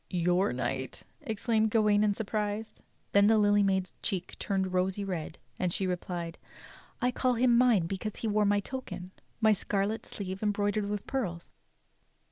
"Your 0.09 0.51
knight!" 0.51 1.03
exclaimed 1.21 1.69
Gawain 1.69 2.03
in 2.03 2.15
surprise. 2.15 2.81
Then 3.11 3.27
the 3.27 3.37
Lily 3.37 3.61
Maid's 3.61 3.93
cheeks 4.01 4.35
turned 4.39 4.73
rosy 4.73 5.03
red, 5.03 5.37
and 5.59 5.71
she 5.71 5.85
re 5.85 5.95
plied: 5.95 6.39
"I 6.99 7.11
call 7.11 7.35
him 7.35 7.55
mine 7.55 7.85
because 7.85 8.15
he 8.15 8.27
wore 8.27 8.45
my 8.45 8.61
token— 8.61 9.11
my 9.41 9.53
scarlet 9.53 10.07
sleeve 10.07 10.41
embroidered 10.41 10.87
with 10.89 11.05
pearls." 11.05 11.51